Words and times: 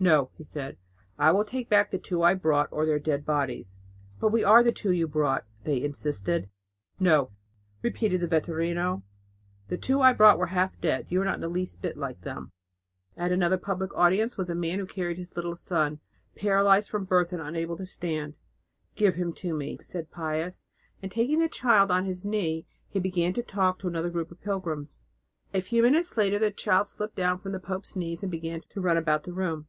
"No," 0.00 0.30
he 0.38 0.44
said, 0.44 0.76
"I 1.18 1.32
will 1.32 1.42
take 1.44 1.68
back 1.68 1.90
the 1.90 1.98
two 1.98 2.22
I 2.22 2.34
brought 2.34 2.68
or 2.70 2.86
their 2.86 3.00
dead 3.00 3.26
bodies." 3.26 3.76
"But 4.20 4.28
we 4.28 4.44
are 4.44 4.62
the 4.62 4.70
two 4.70 4.92
you 4.92 5.08
brought," 5.08 5.44
they 5.64 5.82
insisted. 5.82 6.48
"No," 7.00 7.32
repeated 7.82 8.20
the 8.20 8.28
vetturino, 8.28 9.02
"the 9.66 9.76
two 9.76 10.00
I 10.00 10.12
brought 10.12 10.38
were 10.38 10.54
half 10.54 10.80
dead; 10.80 11.10
you 11.10 11.20
are 11.20 11.24
not 11.24 11.34
in 11.34 11.40
the 11.40 11.48
least 11.48 11.84
like 11.96 12.20
them." 12.20 12.52
At 13.16 13.32
another 13.32 13.58
public 13.58 13.92
audience 13.96 14.36
was 14.38 14.48
a 14.48 14.54
man 14.54 14.78
who 14.78 14.86
carried 14.86 15.18
his 15.18 15.34
little 15.34 15.56
son, 15.56 15.98
paralysed 16.36 16.88
from 16.90 17.02
birth 17.04 17.32
and 17.32 17.42
unable 17.42 17.76
to 17.76 17.84
stand. 17.84 18.36
"Give 18.94 19.16
him 19.16 19.32
to 19.32 19.52
me," 19.52 19.78
said 19.82 20.12
Pius; 20.12 20.64
and 21.02 21.10
taking 21.10 21.40
the 21.40 21.48
child 21.48 21.90
on 21.90 22.04
his 22.04 22.24
knee, 22.24 22.64
he 22.88 23.00
began 23.00 23.32
to 23.32 23.42
talk 23.42 23.80
to 23.80 23.88
another 23.88 24.10
group 24.10 24.30
of 24.30 24.40
pilgrims. 24.42 25.02
A 25.52 25.60
few 25.60 25.82
minutes 25.82 26.16
later 26.16 26.38
the 26.38 26.52
child 26.52 26.86
slipped 26.86 27.16
down 27.16 27.38
from 27.38 27.50
the 27.50 27.58
pope's 27.58 27.96
knee 27.96 28.16
and 28.22 28.30
began 28.30 28.60
to 28.60 28.80
run 28.80 28.96
about 28.96 29.24
the 29.24 29.32
room. 29.32 29.66